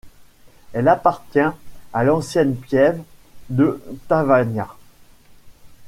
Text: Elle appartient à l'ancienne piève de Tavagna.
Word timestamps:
Elle 0.73 0.87
appartient 0.87 1.37
à 1.93 2.03
l'ancienne 2.03 2.55
piève 2.55 3.03
de 3.49 3.79
Tavagna. 4.07 4.67